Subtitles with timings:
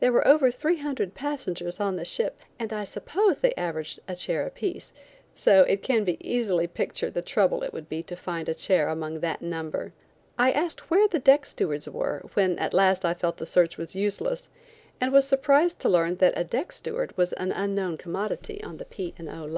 [0.00, 4.16] There were over three hundred passengers on the ship, and I suppose they averaged a
[4.16, 4.94] chair apiece,
[5.34, 8.88] so it can easily be pictured the trouble it would be to find a chair
[8.88, 9.92] among that number.
[10.38, 13.94] I asked where the deck stewards were when at last I felt the search was
[13.94, 14.48] useless,
[15.02, 18.86] and was surprised to learn that a deck steward was an unknown commodity on the
[18.86, 19.12] P.
[19.18, 19.46] and O.